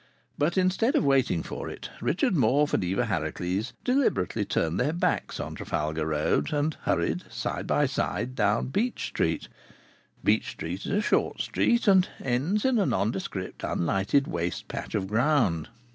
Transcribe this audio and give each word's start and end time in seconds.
But 0.35 0.57
instead 0.57 0.95
of 0.95 1.05
waiting 1.05 1.43
for 1.43 1.69
it 1.69 1.91
Richard 2.01 2.33
Morfe 2.35 2.73
and 2.73 2.83
Eva 2.83 3.05
Harracles 3.05 3.73
deliberately 3.83 4.43
turned 4.43 4.79
their 4.79 4.93
backs 4.93 5.39
on 5.39 5.53
Trafalgar 5.53 6.07
Road, 6.07 6.51
and 6.51 6.73
hurried 6.85 7.31
side 7.31 7.67
by 7.67 7.85
side 7.85 8.33
down 8.33 8.69
Beech 8.69 9.05
Street. 9.09 9.47
Beech 10.23 10.49
Street 10.49 10.87
is 10.87 10.91
a 10.91 11.01
short 11.01 11.39
street, 11.41 11.87
and 11.87 12.09
ends 12.19 12.65
in 12.65 12.79
a 12.79 12.85
nondescript 12.87 13.63
unlighted 13.63 14.25
waste 14.25 14.67
patch 14.67 14.95
of 14.95 15.05
ground. 15.05 15.69